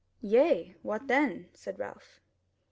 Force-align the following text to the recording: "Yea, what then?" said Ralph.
"Yea, 0.23 0.75
what 0.81 1.05
then?" 1.05 1.47
said 1.53 1.77
Ralph. 1.77 2.21